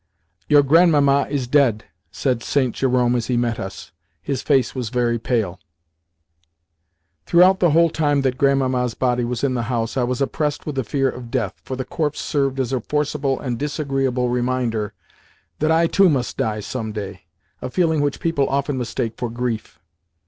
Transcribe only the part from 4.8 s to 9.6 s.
very pale. Throughout the whole time that Grandmamma's body was in